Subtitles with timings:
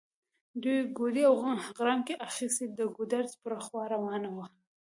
[0.63, 1.35] دې ګوډی او
[1.77, 4.45] غړانګۍ اخيستي، د ګودر پر خوا روانه وه